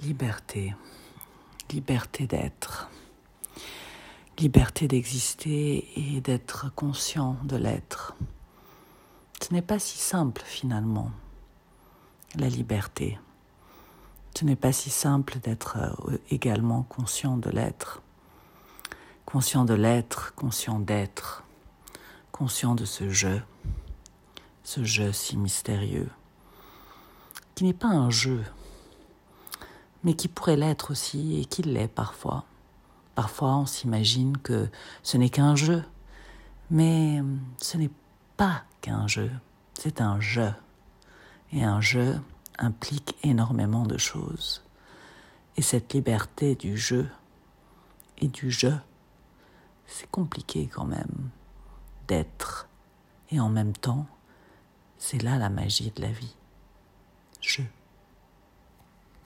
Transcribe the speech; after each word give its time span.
Liberté. 0.00 0.76
Liberté 1.70 2.28
d'être. 2.28 2.88
Liberté 4.38 4.86
d'exister 4.86 5.88
et 5.96 6.20
d'être 6.20 6.72
conscient 6.76 7.36
de 7.42 7.56
l'être. 7.56 8.14
Ce 9.42 9.52
n'est 9.52 9.62
pas 9.62 9.80
si 9.80 9.98
simple 9.98 10.42
finalement, 10.44 11.10
la 12.36 12.48
liberté. 12.48 13.18
Ce 14.36 14.44
n'est 14.44 14.54
pas 14.54 14.70
si 14.70 14.88
simple 14.88 15.40
d'être 15.40 15.78
euh, 15.78 16.18
également 16.30 16.84
conscient 16.84 17.36
de 17.36 17.50
l'être. 17.50 18.00
Conscient 19.26 19.64
de 19.64 19.74
l'être, 19.74 20.32
conscient 20.36 20.78
d'être, 20.78 21.42
conscient 22.30 22.76
de 22.76 22.84
ce 22.84 23.10
jeu, 23.10 23.42
ce 24.62 24.84
jeu 24.84 25.12
si 25.12 25.36
mystérieux, 25.36 26.08
qui 27.56 27.64
n'est 27.64 27.72
pas 27.72 27.88
un 27.88 28.10
jeu, 28.10 28.44
mais 30.08 30.14
qui 30.14 30.28
pourrait 30.28 30.56
l'être 30.56 30.92
aussi 30.92 31.38
et 31.38 31.44
qui 31.44 31.60
l'est 31.60 31.86
parfois. 31.86 32.46
Parfois, 33.14 33.56
on 33.56 33.66
s'imagine 33.66 34.38
que 34.38 34.70
ce 35.02 35.18
n'est 35.18 35.28
qu'un 35.28 35.54
jeu, 35.54 35.84
mais 36.70 37.22
ce 37.58 37.76
n'est 37.76 37.90
pas 38.38 38.62
qu'un 38.80 39.06
jeu, 39.06 39.30
c'est 39.74 40.00
un 40.00 40.18
jeu. 40.18 40.50
Et 41.52 41.62
un 41.62 41.82
jeu 41.82 42.18
implique 42.58 43.18
énormément 43.22 43.84
de 43.84 43.98
choses. 43.98 44.64
Et 45.58 45.62
cette 45.62 45.92
liberté 45.92 46.54
du 46.54 46.78
jeu 46.78 47.06
et 48.16 48.28
du 48.28 48.50
jeu, 48.50 48.80
c'est 49.86 50.10
compliqué 50.10 50.70
quand 50.72 50.86
même 50.86 51.28
d'être. 52.06 52.66
Et 53.30 53.40
en 53.40 53.50
même 53.50 53.74
temps, 53.74 54.06
c'est 54.96 55.22
là 55.22 55.36
la 55.36 55.50
magie 55.50 55.92
de 55.94 56.00
la 56.00 56.08
vie. 56.08 56.34
Je. 56.34 56.47